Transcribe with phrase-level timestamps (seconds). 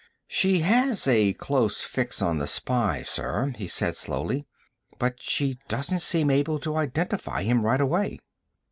[0.27, 4.47] "She has a close fix on the spy, sir," he said slowly,
[4.97, 8.17] "but she doesn't seem able to identify him right away."